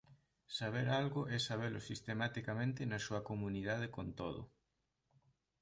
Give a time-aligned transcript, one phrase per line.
[0.57, 4.41] Saber algo é sabelo sistematicamente na súa comunidade con todo.